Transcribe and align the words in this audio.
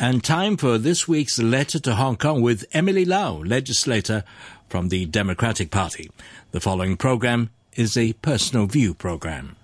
And 0.00 0.22
time 0.22 0.56
for 0.56 0.78
this 0.78 1.08
week's 1.08 1.40
letter 1.40 1.80
to 1.80 1.96
Hong 1.96 2.16
Kong 2.16 2.40
with 2.40 2.64
Emily 2.72 3.04
Lau, 3.04 3.38
legislator 3.38 4.22
from 4.68 4.90
the 4.90 5.06
Democratic 5.06 5.72
Party. 5.72 6.08
The 6.52 6.60
following 6.60 6.96
program 6.96 7.50
is 7.72 7.96
a 7.96 8.12
personal 8.12 8.66
view 8.66 8.94
program. 8.94 9.56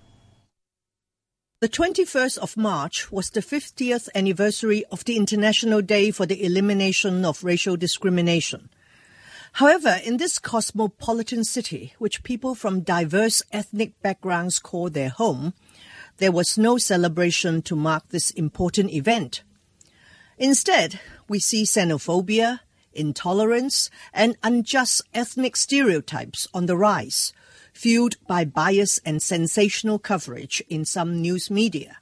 The 1.61 1.69
21st 1.69 2.37
of 2.39 2.57
March 2.57 3.13
was 3.13 3.29
the 3.29 3.39
50th 3.39 4.09
anniversary 4.13 4.83
of 4.91 5.05
the 5.05 5.15
International 5.15 5.81
Day 5.81 6.11
for 6.11 6.25
the 6.25 6.43
Elimination 6.43 7.23
of 7.23 7.41
Racial 7.41 7.77
Discrimination. 7.77 8.67
However, 9.53 10.01
in 10.03 10.17
this 10.17 10.37
cosmopolitan 10.37 11.45
city, 11.45 11.93
which 11.97 12.23
people 12.23 12.55
from 12.55 12.81
diverse 12.81 13.41
ethnic 13.53 13.93
backgrounds 14.01 14.59
call 14.59 14.89
their 14.89 15.11
home, 15.11 15.53
there 16.17 16.33
was 16.33 16.57
no 16.57 16.77
celebration 16.77 17.61
to 17.61 17.75
mark 17.77 18.09
this 18.09 18.31
important 18.31 18.91
event. 18.91 19.41
Instead, 20.37 20.99
we 21.29 21.39
see 21.39 21.63
xenophobia, 21.63 22.59
intolerance, 22.93 23.89
and 24.13 24.37
unjust 24.43 25.01
ethnic 25.13 25.55
stereotypes 25.55 26.47
on 26.53 26.65
the 26.65 26.77
rise, 26.77 27.33
fueled 27.73 28.15
by 28.27 28.43
bias 28.45 28.99
and 29.05 29.21
sensational 29.21 29.99
coverage 29.99 30.61
in 30.69 30.85
some 30.85 31.21
news 31.21 31.49
media. 31.49 31.97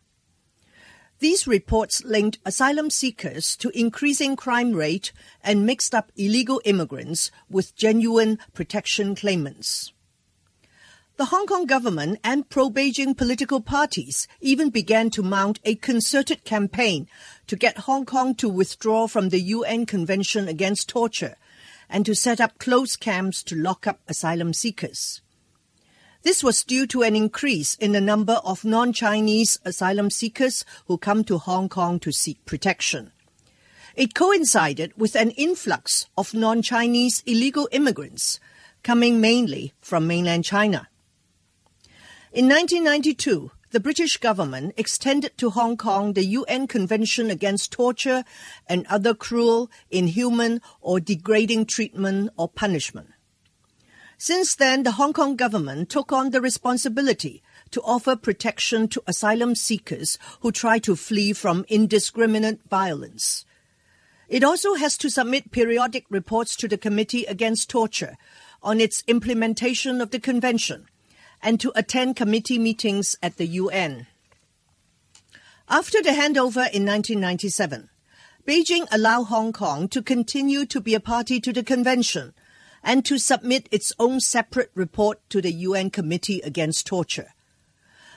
These 1.20 1.48
reports 1.48 2.04
linked 2.04 2.40
asylum 2.46 2.90
seekers 2.90 3.56
to 3.58 3.70
increasing 3.70 4.36
crime 4.36 4.74
rate 4.74 5.14
and 5.44 5.66
mixed 5.66 5.96
up 5.96 6.12
illegal 6.18 6.62
immigrants 6.66 7.32
with 7.50 7.76
genuine 7.76 8.40
protection 8.54 9.16
claimants. 9.16 9.94
The 11.16 11.26
Hong 11.26 11.46
Kong 11.46 11.68
government 11.68 12.20
and 12.24 12.50
pro-Beijing 12.50 13.16
political 13.16 13.62
parties 13.62 14.28
even 14.42 14.72
began 14.72 15.12
to 15.12 15.22
mount 15.22 15.60
a 15.64 15.76
concerted 15.76 16.44
campaign 16.44 17.08
to 17.46 17.56
get 17.56 17.86
Hong 17.86 18.04
Kong 18.04 18.34
to 18.36 18.50
withdraw 18.50 19.06
from 19.06 19.30
the 19.30 19.40
UN 19.40 19.86
Convention 19.86 20.48
Against 20.48 20.90
Torture 20.90 21.36
and 21.88 22.04
to 22.08 22.16
set 22.16 22.42
up 22.42 22.58
closed 22.58 23.00
camps 23.00 23.44
to 23.44 23.56
lock 23.56 23.86
up 23.86 24.00
asylum 24.08 24.54
seekers. 24.54 25.22
This 26.24 26.44
was 26.44 26.64
due 26.64 26.88
to 26.88 27.04
an 27.04 27.16
increase 27.16 27.76
in 27.76 27.92
the 27.92 28.02
number 28.02 28.42
of 28.44 28.66
non-Chinese 28.66 29.60
asylum 29.64 30.10
seekers 30.10 30.66
who 30.88 30.98
come 30.98 31.24
to 31.26 31.38
Hong 31.38 31.70
Kong 31.70 32.00
to 32.00 32.12
seek 32.12 32.44
protection. 32.46 33.12
It 33.96 34.16
coincided 34.16 34.94
with 34.98 35.16
an 35.16 35.30
influx 35.30 36.08
of 36.18 36.34
non-Chinese 36.34 37.22
illegal 37.28 37.70
immigrants 37.72 38.40
coming 38.82 39.22
mainly 39.22 39.74
from 39.80 40.08
mainland 40.08 40.44
China. 40.44 40.88
In 42.34 42.50
1992, 42.50 43.52
the 43.70 43.80
British 43.80 44.18
government 44.18 44.74
extended 44.76 45.38
to 45.38 45.52
Hong 45.52 45.78
Kong 45.78 46.14
the 46.14 46.26
UN 46.26 46.66
Convention 46.66 47.30
Against 47.30 47.72
Torture 47.72 48.24
and 48.66 48.88
other 48.88 49.14
cruel, 49.14 49.70
inhuman, 49.92 50.60
or 50.82 51.00
degrading 51.00 51.68
treatment 51.68 52.32
or 52.36 52.50
punishment. 52.50 53.12
Since 54.18 54.56
then, 54.56 54.82
the 54.82 54.94
Hong 54.94 55.14
Kong 55.14 55.36
government 55.36 55.90
took 55.92 56.12
on 56.12 56.32
the 56.32 56.42
responsibility 56.42 57.44
to 57.70 57.84
offer 57.84 58.16
protection 58.16 58.88
to 58.88 59.04
asylum 59.06 59.54
seekers 59.54 60.18
who 60.40 60.52
try 60.52 60.80
to 60.80 60.96
flee 60.96 61.34
from 61.34 61.66
indiscriminate 61.68 62.68
violence. 62.68 63.46
It 64.28 64.44
also 64.44 64.74
has 64.74 64.98
to 64.98 65.12
submit 65.12 65.52
periodic 65.52 66.06
reports 66.10 66.56
to 66.56 66.68
the 66.68 66.80
Committee 66.80 67.26
Against 67.26 67.70
Torture 67.70 68.18
on 68.64 68.82
its 68.82 69.04
implementation 69.06 70.02
of 70.02 70.10
the 70.10 70.20
convention 70.20 70.88
and 71.44 71.60
to 71.60 71.72
attend 71.76 72.16
committee 72.16 72.58
meetings 72.58 73.16
at 73.22 73.38
the 73.38 73.46
UN. 73.46 74.08
After 75.70 76.02
the 76.02 76.12
handover 76.12 76.66
in 76.72 76.86
1997, 76.86 77.90
Beijing 78.48 78.88
allowed 78.92 79.26
Hong 79.26 79.54
Kong 79.54 79.88
to 79.90 80.02
continue 80.02 80.66
to 80.66 80.82
be 80.82 80.96
a 80.96 81.00
party 81.00 81.40
to 81.40 81.54
the 81.54 81.64
convention 81.64 82.34
and 82.84 83.06
to 83.06 83.18
submit 83.18 83.70
its 83.72 83.94
own 84.00 84.20
separate 84.20 84.72
report 84.74 85.20
to 85.30 85.42
the 85.42 85.52
UN 85.52 85.90
Committee 85.90 86.42
Against 86.42 86.88
Torture. 86.88 87.30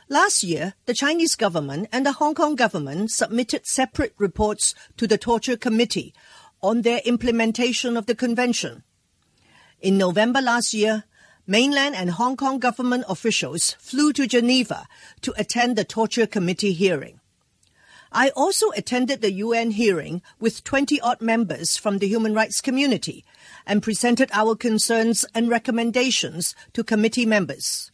Last 0.08 0.42
year, 0.42 0.74
the 0.86 0.94
Chinese 0.94 1.34
government 1.34 1.88
and 1.92 2.06
the 2.06 2.12
Hong 2.12 2.34
Kong 2.34 2.54
government 2.54 3.10
submitted 3.10 3.66
separate 3.66 4.14
reports 4.18 4.74
to 4.96 5.06
the 5.06 5.18
Torture 5.18 5.56
Committee 5.56 6.14
on 6.62 6.82
their 6.82 7.00
implementation 7.04 7.96
of 7.96 8.06
the 8.06 8.14
convention. 8.14 8.82
In 9.80 9.98
November 9.98 10.40
last 10.40 10.74
year, 10.74 11.04
mainland 11.46 11.94
and 11.94 12.10
Hong 12.10 12.36
Kong 12.36 12.58
government 12.58 13.04
officials 13.08 13.76
flew 13.78 14.12
to 14.12 14.26
Geneva 14.26 14.86
to 15.22 15.34
attend 15.36 15.76
the 15.76 15.84
Torture 15.84 16.26
Committee 16.26 16.72
hearing. 16.72 17.20
I 18.12 18.30
also 18.30 18.70
attended 18.70 19.20
the 19.20 19.32
UN 19.32 19.72
hearing 19.72 20.22
with 20.40 20.64
20 20.64 21.00
odd 21.00 21.20
members 21.20 21.76
from 21.76 21.98
the 21.98 22.08
human 22.08 22.34
rights 22.34 22.60
community 22.60 23.24
and 23.66 23.82
presented 23.82 24.30
our 24.32 24.54
concerns 24.56 25.24
and 25.34 25.48
recommendations 25.48 26.54
to 26.72 26.84
committee 26.84 27.26
members. 27.26 27.90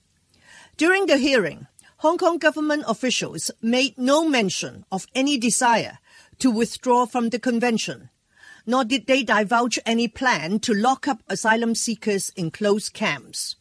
During 0.77 1.07
the 1.07 1.19
hearing, 1.19 1.67
Hong 1.99 2.19
Kong 2.19 2.39
government 2.39 2.85
officials 2.87 3.51
made 3.61 3.97
no 3.99 4.29
mention 4.29 4.85
of 4.91 5.07
any 5.15 5.39
desire 5.39 5.99
to 6.39 6.51
withdraw 6.51 7.07
from 7.07 7.29
the 7.31 7.39
convention 7.39 8.11
nor 8.67 8.85
did 8.85 9.07
they 9.07 9.23
divulge 9.23 9.79
any 9.85 10.09
plan 10.09 10.59
to 10.61 10.75
lock 10.75 11.09
up 11.09 11.23
asylum 11.29 11.75
seekers 11.75 12.31
in 12.37 12.51
closed 12.51 12.93
camps. 12.93 13.57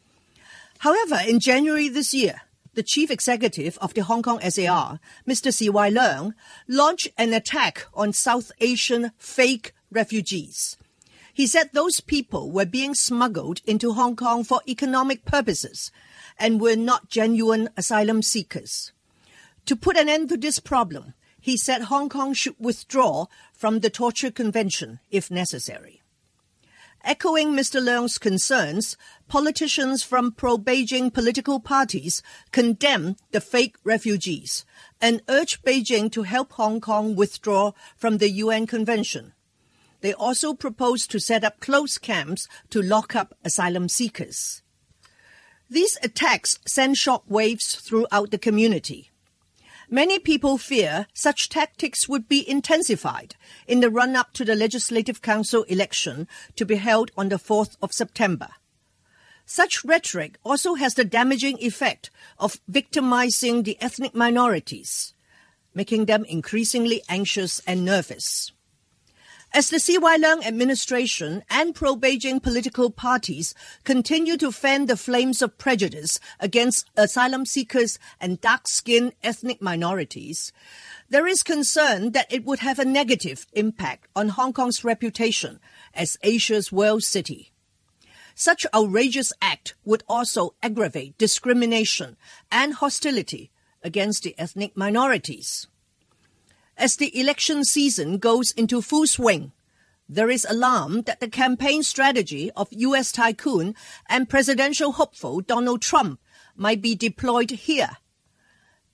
However, 0.78 1.18
in 1.26 1.40
January 1.40 1.88
this 1.88 2.12
year, 2.12 2.42
the 2.74 2.82
chief 2.82 3.10
executive 3.10 3.76
of 3.78 3.94
the 3.94 4.02
Hong 4.02 4.22
Kong 4.22 4.40
SAR, 4.40 4.98
Mr. 5.28 5.52
C.Y. 5.52 5.90
Leung, 5.90 6.34
launched 6.66 7.08
an 7.18 7.34
attack 7.34 7.86
on 7.94 8.12
South 8.12 8.50
Asian 8.60 9.12
fake 9.18 9.74
refugees. 9.90 10.76
He 11.34 11.46
said 11.46 11.70
those 11.72 12.00
people 12.00 12.50
were 12.50 12.66
being 12.66 12.94
smuggled 12.94 13.60
into 13.66 13.92
Hong 13.92 14.16
Kong 14.16 14.44
for 14.44 14.60
economic 14.66 15.24
purposes 15.24 15.90
and 16.38 16.60
were 16.60 16.76
not 16.76 17.08
genuine 17.08 17.68
asylum 17.76 18.22
seekers. 18.22 18.92
To 19.66 19.76
put 19.76 19.96
an 19.96 20.08
end 20.08 20.28
to 20.30 20.36
this 20.36 20.58
problem, 20.58 21.14
he 21.42 21.58
said 21.58 21.82
Hong 21.82 22.08
Kong 22.08 22.32
should 22.32 22.54
withdraw 22.58 23.26
from 23.52 23.80
the 23.80 23.90
Torture 23.90 24.30
Convention 24.30 25.00
if 25.10 25.30
necessary. 25.30 26.00
Echoing 27.04 27.48
Mr. 27.48 27.82
Leung's 27.82 28.16
concerns, 28.16 28.96
politicians 29.26 30.04
from 30.04 30.30
pro-Beijing 30.30 31.12
political 31.12 31.58
parties 31.58 32.22
condemned 32.52 33.16
the 33.32 33.40
fake 33.40 33.76
refugees 33.82 34.64
and 35.00 35.20
urged 35.28 35.64
Beijing 35.64 36.12
to 36.12 36.22
help 36.22 36.52
Hong 36.52 36.80
Kong 36.80 37.16
withdraw 37.16 37.72
from 37.96 38.18
the 38.18 38.30
UN 38.30 38.68
Convention. 38.68 39.32
They 40.00 40.14
also 40.14 40.54
proposed 40.54 41.10
to 41.10 41.18
set 41.18 41.42
up 41.42 41.58
closed 41.58 42.02
camps 42.02 42.46
to 42.70 42.80
lock 42.80 43.16
up 43.16 43.34
asylum 43.44 43.88
seekers. 43.88 44.62
These 45.68 45.98
attacks 46.02 46.58
sent 46.66 46.98
shock 46.98 47.24
waves 47.26 47.74
throughout 47.74 48.30
the 48.30 48.38
community. 48.38 49.11
Many 49.94 50.18
people 50.18 50.56
fear 50.56 51.06
such 51.12 51.50
tactics 51.50 52.08
would 52.08 52.26
be 52.26 52.48
intensified 52.48 53.36
in 53.66 53.80
the 53.80 53.90
run 53.90 54.16
up 54.16 54.32
to 54.32 54.42
the 54.42 54.54
Legislative 54.54 55.20
Council 55.20 55.64
election 55.64 56.28
to 56.56 56.64
be 56.64 56.76
held 56.76 57.10
on 57.14 57.28
the 57.28 57.36
4th 57.36 57.76
of 57.82 57.92
September. 57.92 58.48
Such 59.44 59.84
rhetoric 59.84 60.38
also 60.44 60.76
has 60.76 60.94
the 60.94 61.04
damaging 61.04 61.58
effect 61.60 62.08
of 62.38 62.58
victimizing 62.66 63.64
the 63.64 63.76
ethnic 63.82 64.14
minorities, 64.14 65.12
making 65.74 66.06
them 66.06 66.24
increasingly 66.24 67.02
anxious 67.10 67.60
and 67.66 67.84
nervous. 67.84 68.50
As 69.54 69.68
the 69.68 69.78
CY 69.78 70.16
Leung 70.16 70.46
administration 70.46 71.44
and 71.50 71.74
pro-Beijing 71.74 72.42
political 72.42 72.88
parties 72.90 73.54
continue 73.84 74.38
to 74.38 74.50
fan 74.50 74.86
the 74.86 74.96
flames 74.96 75.42
of 75.42 75.58
prejudice 75.58 76.18
against 76.40 76.88
asylum 76.96 77.44
seekers 77.44 77.98
and 78.18 78.40
dark-skinned 78.40 79.12
ethnic 79.22 79.60
minorities, 79.60 80.52
there 81.10 81.26
is 81.26 81.42
concern 81.42 82.12
that 82.12 82.32
it 82.32 82.46
would 82.46 82.60
have 82.60 82.78
a 82.78 82.86
negative 82.86 83.46
impact 83.52 84.08
on 84.16 84.30
Hong 84.30 84.54
Kong's 84.54 84.84
reputation 84.84 85.60
as 85.92 86.16
Asia's 86.22 86.72
world 86.72 87.02
city. 87.02 87.52
Such 88.34 88.64
outrageous 88.72 89.34
act 89.42 89.74
would 89.84 90.02
also 90.08 90.54
aggravate 90.62 91.18
discrimination 91.18 92.16
and 92.50 92.72
hostility 92.72 93.50
against 93.82 94.22
the 94.22 94.34
ethnic 94.38 94.78
minorities. 94.78 95.66
As 96.76 96.96
the 96.96 97.18
election 97.18 97.64
season 97.64 98.18
goes 98.18 98.50
into 98.52 98.82
full 98.82 99.06
swing, 99.06 99.52
there 100.08 100.30
is 100.30 100.46
alarm 100.48 101.02
that 101.02 101.20
the 101.20 101.28
campaign 101.28 101.82
strategy 101.82 102.50
of 102.56 102.68
U.S. 102.72 103.12
tycoon 103.12 103.74
and 104.08 104.28
presidential 104.28 104.92
hopeful 104.92 105.40
Donald 105.40 105.82
Trump 105.82 106.20
might 106.56 106.82
be 106.82 106.94
deployed 106.94 107.50
here. 107.50 107.96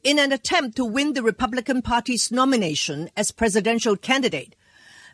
In 0.04 0.19
an 0.19 0.32
attempt 0.32 0.76
to 0.76 0.84
win 0.84 1.14
the 1.14 1.22
Republican 1.22 1.82
Party's 1.82 2.30
nomination 2.30 3.10
as 3.16 3.32
presidential 3.32 3.96
candidate, 3.96 4.54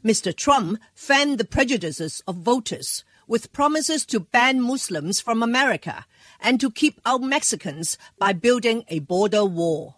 Mr. 0.04 0.36
Trump 0.36 0.78
fanned 0.94 1.38
the 1.38 1.44
prejudices 1.44 2.22
of 2.26 2.36
voters 2.36 3.04
with 3.26 3.52
promises 3.52 4.04
to 4.04 4.20
ban 4.20 4.60
Muslims 4.60 5.20
from 5.20 5.42
America 5.42 6.04
and 6.40 6.60
to 6.60 6.70
keep 6.70 7.00
out 7.06 7.22
Mexicans 7.22 7.96
by 8.18 8.34
building 8.34 8.84
a 8.88 8.98
border 8.98 9.44
wall. 9.44 9.96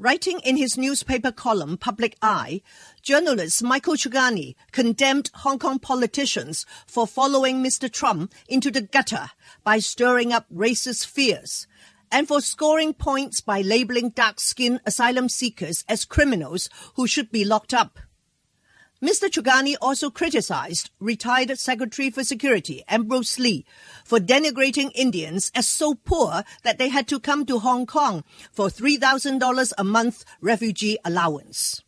Writing 0.00 0.40
in 0.44 0.56
his 0.56 0.78
newspaper 0.78 1.30
column 1.30 1.76
Public 1.76 2.16
Eye, 2.22 2.62
journalist 3.02 3.62
Michael 3.62 3.96
Chugani 3.96 4.54
condemned 4.72 5.30
Hong 5.34 5.58
Kong 5.58 5.78
politicians 5.78 6.64
for 6.86 7.06
following 7.06 7.62
Mr. 7.62 7.92
Trump 7.92 8.32
into 8.48 8.70
the 8.70 8.80
gutter 8.80 9.28
by 9.62 9.78
stirring 9.78 10.32
up 10.32 10.46
racist 10.50 11.04
fears 11.04 11.66
and 12.10 12.26
for 12.26 12.40
scoring 12.40 12.94
points 12.94 13.42
by 13.42 13.60
labeling 13.60 14.08
dark-skinned 14.08 14.80
asylum 14.86 15.28
seekers 15.28 15.84
as 15.86 16.06
criminals 16.06 16.70
who 16.96 17.06
should 17.06 17.30
be 17.30 17.44
locked 17.44 17.74
up. 17.74 17.98
Mr. 19.02 19.30
Chugani 19.30 19.76
also 19.80 20.10
criticized 20.10 20.90
retired 21.00 21.58
Secretary 21.58 22.10
for 22.10 22.22
Security 22.22 22.84
Ambrose 22.86 23.38
Lee 23.38 23.64
for 24.04 24.18
denigrating 24.18 24.90
Indians 24.94 25.50
as 25.54 25.66
so 25.66 25.94
poor 25.94 26.44
that 26.64 26.76
they 26.76 26.90
had 26.90 27.08
to 27.08 27.18
come 27.18 27.46
to 27.46 27.60
Hong 27.60 27.86
Kong 27.86 28.24
for 28.52 28.68
$3,000 28.68 29.72
a 29.78 29.84
month 29.84 30.26
refugee 30.42 30.98
allowance. 31.02 31.82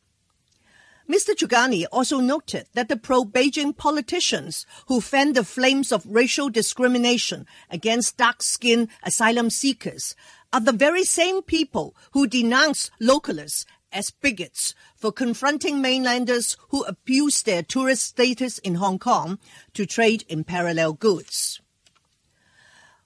Mr. 1.07 1.35
Chugani 1.35 1.85
also 1.93 2.19
noted 2.19 2.67
that 2.73 2.89
the 2.89 2.97
pro-Beijing 2.97 3.77
politicians 3.77 4.65
who 4.87 5.03
fan 5.03 5.35
the 5.35 5.45
flames 5.45 5.93
of 5.93 6.07
racial 6.07 6.49
discrimination 6.49 7.45
against 7.69 8.17
dark-skinned 8.17 8.89
asylum 9.03 9.51
seekers 9.51 10.17
are 10.51 10.61
the 10.61 10.73
very 10.73 11.05
same 11.05 11.43
people 11.43 11.95
who 12.13 12.27
denounce 12.27 12.91
localists 12.99 13.67
as 13.93 14.11
bigots 14.11 14.75
for 14.97 15.13
confronting 15.13 15.81
mainlanders 15.81 16.57
who 16.69 16.83
abuse 16.85 17.43
their 17.43 17.63
tourist 17.63 18.03
status 18.03 18.59
in 18.59 18.77
Hong 18.77 18.99
Kong 18.99 19.39
to 19.75 19.87
trade 19.87 20.25
in 20.29 20.45
parallel 20.45 20.95
goods. 20.95 21.61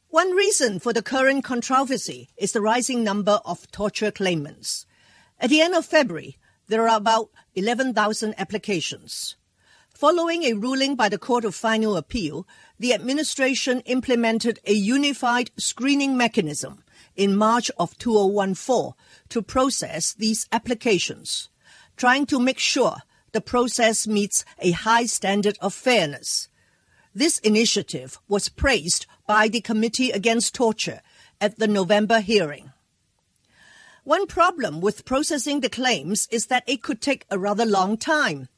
One 0.09 0.33
reason 0.33 0.79
for 0.79 0.93
the 0.93 1.03
current 1.03 1.45
controversy 1.45 2.31
is 2.37 2.53
the 2.53 2.61
rising 2.61 3.05
number 3.05 3.41
of 3.45 3.71
torture 3.71 4.11
claimants. 4.11 4.87
At 5.39 5.51
the 5.51 5.61
end 5.61 5.75
of 5.75 5.85
February, 5.85 6.39
there 6.69 6.89
are 6.89 6.97
about 6.97 7.31
11,000 7.55 8.35
applications. 8.39 9.37
Following 9.91 10.43
a 10.45 10.55
ruling 10.55 10.95
by 10.95 11.09
the 11.09 11.19
Court 11.19 11.45
of 11.45 11.55
Final 11.55 11.97
Appeal, 11.97 12.47
the 12.79 12.93
administration 12.93 13.81
implemented 13.81 14.61
a 14.67 14.73
unified 14.73 15.51
screening 15.57 16.17
mechanism 16.17 16.83
in 17.17 17.37
March 17.37 17.71
of 17.79 17.97
2014 17.99 18.95
to 19.29 19.43
process 19.43 20.13
these 20.15 20.47
applications, 20.53 21.49
trying 21.97 22.27
to 22.27 22.39
make 22.39 22.59
sure 22.59 22.99
the 23.33 23.41
process 23.41 24.07
meets 24.07 24.45
a 24.59 24.71
high 24.71 25.07
standard 25.07 25.59
of 25.61 25.75
fairness. 25.75 26.49
This 27.15 27.39
initiative 27.39 28.19
was 28.29 28.49
praised 28.49 29.07
by 29.27 29.49
the 29.49 29.61
Committee 29.61 30.11
Against 30.11 30.55
Torture 30.55 31.01
at 31.41 31.59
the 31.59 31.67
November 31.67 32.21
hearing. 32.21 32.73
One 34.05 34.27
problem 34.27 34.81
with 34.81 35.05
processing 35.05 35.61
the 35.61 35.69
claims 35.69 36.29
is 36.31 36.47
that 36.47 36.65
it 36.67 36.83
could 36.83 37.01
take 37.01 37.27
a 37.31 37.39
rather 37.39 37.67
long 37.67 37.97
time. 37.97 38.49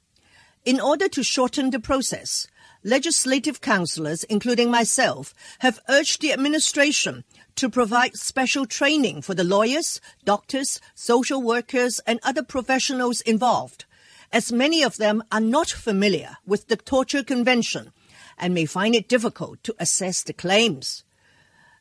In 0.65 0.79
order 0.79 1.09
to 1.09 1.23
shorten 1.23 1.71
the 1.71 1.81
process, 1.81 2.47
legislative 2.89 3.61
councillors, 3.61 4.25
including 4.25 4.71
myself, 4.71 5.35
have 5.59 5.81
urged 5.89 6.23
the 6.23 6.33
administration 6.33 7.25
to 7.57 7.69
provide 7.69 8.17
special 8.17 8.65
training 8.65 9.21
for 9.21 9.35
the 9.35 9.45
lawyers, 9.45 10.01
doctors, 10.25 10.81
social 10.95 11.43
workers, 11.43 12.01
and 12.07 12.19
other 12.23 12.43
professionals 12.43 13.21
involved, 13.23 13.85
as 14.33 14.53
many 14.53 14.83
of 14.83 14.97
them 14.97 15.23
are 15.31 15.41
not 15.41 15.69
familiar 15.69 16.39
with 16.47 16.69
the 16.69 16.77
Torture 16.77 17.23
Convention 17.23 17.93
and 18.39 18.55
may 18.55 18.65
find 18.65 18.95
it 18.95 19.09
difficult 19.09 19.63
to 19.65 19.75
assess 19.79 20.23
the 20.23 20.33
claims. 20.33 21.05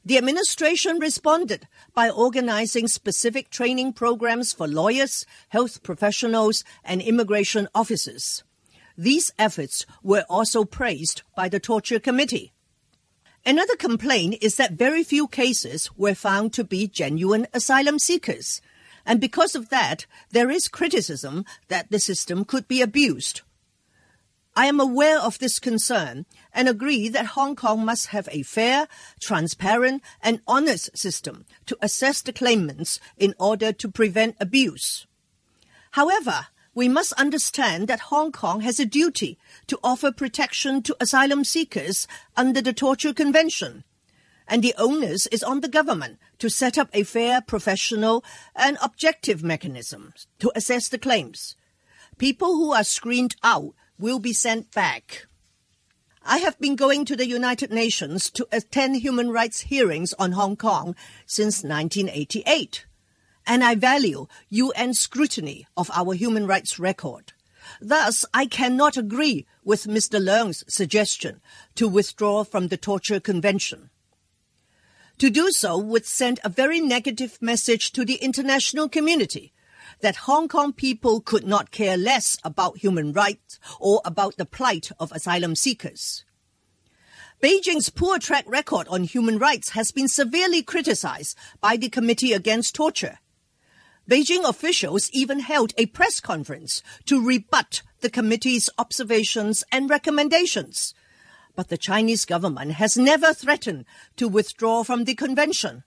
The 0.04 0.18
administration 0.18 1.00
responded 1.00 1.68
by 1.94 2.10
organizing 2.10 2.88
specific 2.88 3.50
training 3.50 3.94
programs 3.94 4.54
for 4.54 4.68
lawyers, 4.68 5.26
health 5.50 5.84
professionals, 5.84 6.64
and 6.84 7.02
immigration 7.02 7.68
officers. 7.76 8.44
These 8.98 9.32
efforts 9.38 9.86
were 10.02 10.26
also 10.28 10.64
praised 10.64 11.22
by 11.36 11.50
the 11.50 11.60
Torture 11.60 12.00
Committee. 12.00 12.52
Another 13.46 13.76
complaint 13.76 14.38
is 14.42 14.56
that 14.56 14.74
very 14.74 15.04
few 15.04 15.28
cases 15.28 15.90
were 15.96 16.16
found 16.16 16.52
to 16.54 16.64
be 16.64 16.88
genuine 16.88 17.48
asylum 17.54 18.00
seekers. 18.00 18.60
And 19.06 19.22
because 19.22 19.56
of 19.56 19.70
that, 19.70 20.06
there 20.32 20.50
is 20.50 20.68
criticism 20.68 21.46
that 21.68 21.92
the 21.92 22.00
system 22.00 22.44
could 22.44 22.68
be 22.68 22.82
abused. 22.82 23.42
I 24.56 24.66
am 24.66 24.80
aware 24.80 25.20
of 25.20 25.38
this 25.38 25.60
concern 25.60 26.26
and 26.52 26.68
agree 26.68 27.08
that 27.10 27.38
Hong 27.38 27.56
Kong 27.56 27.86
must 27.86 28.08
have 28.08 28.28
a 28.32 28.42
fair, 28.42 28.88
transparent, 29.20 30.02
and 30.20 30.42
honest 30.48 30.98
system 30.98 31.46
to 31.68 31.78
assess 31.80 32.24
the 32.24 32.34
claimants 32.34 33.00
in 33.16 33.36
order 33.40 33.72
to 33.72 33.88
prevent 33.88 34.36
abuse. 34.40 35.06
However, 35.92 36.48
we 36.78 36.88
must 36.88 37.12
understand 37.14 37.88
that 37.88 38.12
Hong 38.12 38.32
Kong 38.32 38.62
has 38.62 38.80
a 38.80 38.86
duty 38.86 39.40
to 39.66 39.80
offer 39.84 40.12
protection 40.12 40.84
to 40.84 40.96
asylum 41.00 41.44
seekers 41.44 42.08
under 42.36 42.62
the 42.62 42.72
Torture 42.72 43.16
Convention. 43.16 43.84
And 44.48 44.64
the 44.64 44.76
onus 44.78 45.26
is 45.28 45.42
on 45.42 45.62
the 45.62 45.70
government 45.70 46.20
to 46.38 46.52
set 46.52 46.78
up 46.78 46.92
a 46.94 47.02
fair, 47.02 47.42
professional, 47.42 48.24
and 48.56 48.78
objective 48.80 49.42
mechanism 49.42 50.14
to 50.38 50.52
assess 50.56 50.88
the 50.88 51.00
claims. 51.00 51.56
People 52.20 52.54
who 52.58 52.72
are 52.74 52.84
screened 52.84 53.36
out 53.42 53.74
will 53.98 54.20
be 54.20 54.32
sent 54.32 54.72
back. 54.72 55.26
I 56.24 56.38
have 56.38 56.60
been 56.60 56.76
going 56.76 57.06
to 57.06 57.16
the 57.16 57.26
United 57.26 57.72
Nations 57.72 58.30
to 58.30 58.48
attend 58.52 58.98
human 58.98 59.32
rights 59.32 59.62
hearings 59.62 60.14
on 60.20 60.34
Hong 60.34 60.56
Kong 60.56 60.96
since 61.26 61.64
1988 61.64 62.86
and 63.48 63.64
I 63.64 63.74
value 63.76 64.28
UN 64.50 64.94
scrutiny 64.94 65.66
of 65.76 65.90
our 65.94 66.14
human 66.14 66.46
rights 66.46 66.78
record. 66.78 67.34
Thus, 67.82 68.26
I 68.34 68.46
cannot 68.46 68.98
agree 68.98 69.46
with 69.64 69.86
Mr. 69.86 70.24
Leung's 70.24 70.64
suggestion 70.68 71.42
to 71.76 71.88
withdraw 71.88 72.44
from 72.44 72.68
the 72.68 72.78
Torture 72.78 73.20
Convention. 73.20 73.90
To 75.20 75.30
do 75.32 75.52
so 75.52 75.78
would 75.78 76.06
send 76.06 76.40
a 76.44 76.50
very 76.50 76.80
negative 76.80 77.40
message 77.42 77.92
to 77.94 78.06
the 78.06 78.16
international 78.16 78.88
community 78.88 79.54
that 80.02 80.28
Hong 80.28 80.48
Kong 80.48 80.74
people 80.74 81.22
could 81.22 81.46
not 81.46 81.72
care 81.72 81.98
less 81.98 82.38
about 82.44 82.78
human 82.78 83.14
rights 83.14 83.60
or 83.80 84.02
about 84.06 84.38
the 84.38 84.46
plight 84.46 84.92
of 85.00 85.12
asylum 85.12 85.56
seekers. 85.56 86.24
Beijing's 87.42 87.90
poor 87.90 88.20
track 88.20 88.46
record 88.48 88.88
on 88.90 89.04
human 89.04 89.38
rights 89.38 89.70
has 89.70 89.92
been 89.92 90.08
severely 90.08 90.62
criticized 90.62 91.38
by 91.62 91.78
the 91.78 91.90
Committee 91.90 92.34
Against 92.34 92.76
Torture. 92.76 93.20
Beijing 94.10 94.48
officials 94.48 95.10
even 95.12 95.40
held 95.40 95.74
a 95.78 95.88
press 95.88 96.22
conference 96.22 96.82
to 97.06 97.26
rebut 97.26 97.82
the 98.00 98.10
committee's 98.10 98.70
observations 98.78 99.66
and 99.72 99.90
recommendations. 99.90 100.94
But 101.56 101.68
the 101.68 101.78
Chinese 101.78 102.24
government 102.24 102.74
has 102.74 102.98
never 102.98 103.34
threatened 103.34 103.86
to 104.16 104.30
withdraw 104.30 104.84
from 104.84 105.04
the 105.04 105.16
convention. 105.16 105.84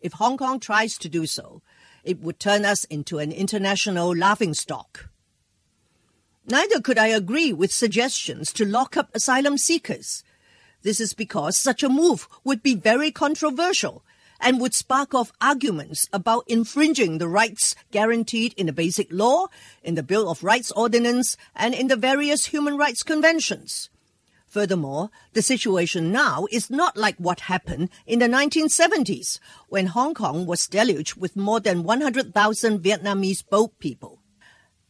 If 0.00 0.14
Hong 0.14 0.36
Kong 0.36 0.60
tries 0.60 0.98
to 0.98 1.08
do 1.08 1.24
so, 1.24 1.62
it 2.02 2.20
would 2.20 2.38
turn 2.38 2.66
us 2.66 2.84
into 2.84 3.18
an 3.18 3.32
international 3.32 4.14
laughingstock. 4.14 5.08
Neither 6.46 6.82
could 6.82 6.98
I 6.98 7.06
agree 7.06 7.54
with 7.54 7.72
suggestions 7.72 8.52
to 8.52 8.66
lock 8.66 8.98
up 8.98 9.08
asylum 9.14 9.56
seekers. 9.56 10.22
This 10.82 11.00
is 11.00 11.14
because 11.14 11.56
such 11.56 11.82
a 11.82 11.88
move 11.88 12.28
would 12.44 12.62
be 12.62 12.74
very 12.74 13.10
controversial 13.10 14.04
and 14.40 14.60
would 14.60 14.74
spark 14.74 15.14
off 15.14 15.32
arguments 15.40 16.08
about 16.12 16.44
infringing 16.46 17.18
the 17.18 17.28
rights 17.28 17.74
guaranteed 17.90 18.54
in 18.56 18.66
the 18.66 18.72
Basic 18.72 19.10
Law, 19.10 19.46
in 19.82 19.94
the 19.94 20.02
Bill 20.02 20.28
of 20.30 20.44
Rights 20.44 20.70
Ordinance, 20.72 21.36
and 21.54 21.74
in 21.74 21.88
the 21.88 21.96
various 21.96 22.46
human 22.46 22.76
rights 22.76 23.02
conventions. 23.02 23.90
Furthermore, 24.46 25.10
the 25.32 25.42
situation 25.42 26.12
now 26.12 26.46
is 26.52 26.70
not 26.70 26.96
like 26.96 27.16
what 27.16 27.50
happened 27.50 27.90
in 28.06 28.20
the 28.20 28.28
1970s, 28.28 29.40
when 29.68 29.86
Hong 29.86 30.14
Kong 30.14 30.46
was 30.46 30.68
deluged 30.68 31.16
with 31.16 31.34
more 31.34 31.58
than 31.58 31.82
100,000 31.82 32.78
Vietnamese 32.78 33.42
boat 33.44 33.76
people. 33.80 34.20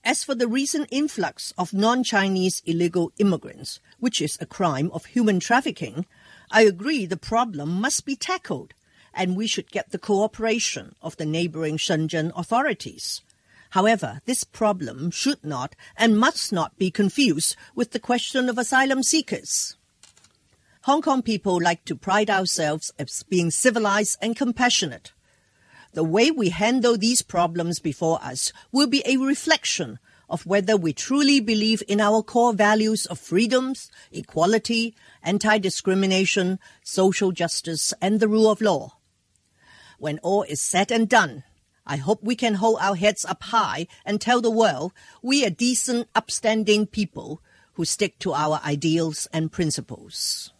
As 0.04 0.22
for 0.22 0.34
the 0.34 0.46
recent 0.48 0.88
influx 0.90 1.54
of 1.56 1.72
non-Chinese 1.72 2.60
illegal 2.66 3.10
immigrants, 3.16 3.80
which 3.98 4.20
is 4.20 4.36
a 4.38 4.44
crime 4.44 4.90
of 4.92 5.06
human 5.06 5.40
trafficking, 5.40 6.04
I 6.50 6.64
agree 6.64 7.06
the 7.06 7.16
problem 7.16 7.80
must 7.80 8.04
be 8.04 8.16
tackled 8.16 8.74
and 9.14 9.36
we 9.36 9.46
should 9.46 9.70
get 9.70 9.90
the 9.90 9.98
cooperation 9.98 10.94
of 11.00 11.16
the 11.16 11.26
neighboring 11.26 11.76
Shenzhen 11.76 12.32
authorities. 12.36 13.22
However, 13.70 14.20
this 14.24 14.44
problem 14.44 15.10
should 15.10 15.44
not 15.44 15.74
and 15.96 16.18
must 16.18 16.52
not 16.52 16.78
be 16.78 16.90
confused 16.90 17.56
with 17.74 17.90
the 17.90 17.98
question 17.98 18.48
of 18.48 18.58
asylum 18.58 19.02
seekers. 19.02 19.76
Hong 20.82 21.02
Kong 21.02 21.22
people 21.22 21.60
like 21.60 21.84
to 21.86 21.96
pride 21.96 22.28
ourselves 22.28 22.92
as 22.98 23.22
being 23.22 23.50
civilized 23.50 24.18
and 24.20 24.36
compassionate. 24.36 25.12
The 25.94 26.04
way 26.04 26.30
we 26.30 26.50
handle 26.50 26.98
these 26.98 27.22
problems 27.22 27.78
before 27.78 28.22
us 28.22 28.52
will 28.70 28.86
be 28.86 29.02
a 29.06 29.16
reflection 29.16 29.98
of 30.28 30.46
whether 30.46 30.76
we 30.76 30.92
truly 30.92 31.40
believe 31.40 31.82
in 31.88 32.00
our 32.00 32.22
core 32.22 32.52
values 32.52 33.06
of 33.06 33.18
freedoms, 33.18 33.90
equality, 34.12 34.94
anti-discrimination, 35.22 36.58
social 36.82 37.32
justice, 37.32 37.94
and 38.00 38.20
the 38.20 38.28
rule 38.28 38.50
of 38.50 38.60
law. 38.60 38.96
When 40.04 40.18
all 40.18 40.42
is 40.42 40.60
said 40.60 40.92
and 40.92 41.08
done, 41.08 41.44
I 41.86 41.96
hope 41.96 42.22
we 42.22 42.36
can 42.36 42.56
hold 42.56 42.76
our 42.82 42.94
heads 42.94 43.24
up 43.24 43.42
high 43.44 43.86
and 44.04 44.20
tell 44.20 44.42
the 44.42 44.50
world 44.50 44.92
we 45.22 45.46
are 45.46 45.48
decent, 45.48 46.08
upstanding 46.14 46.86
people 46.86 47.40
who 47.72 47.86
stick 47.86 48.18
to 48.18 48.34
our 48.34 48.60
ideals 48.62 49.28
and 49.32 49.50
principles. 49.50 50.52